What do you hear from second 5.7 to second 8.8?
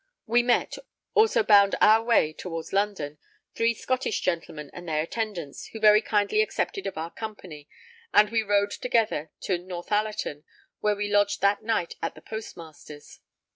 very kindly accepted of our company, and we rode